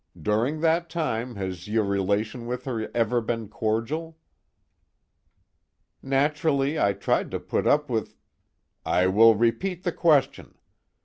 During 0.19 0.61
that 0.61 0.89
time, 0.89 1.35
has 1.35 1.67
your 1.67 1.83
relation 1.83 2.47
with 2.47 2.65
her 2.65 2.89
ever 2.95 3.21
been 3.21 3.47
cordial?" 3.49 4.17
"Naturally 6.01 6.79
I 6.79 6.93
tried 6.93 7.29
to 7.29 7.39
put 7.39 7.67
up 7.67 7.87
with" 7.87 8.15
"I 8.83 9.05
will 9.05 9.35
repeat 9.35 9.83
the 9.83 9.91
question. 9.91 10.55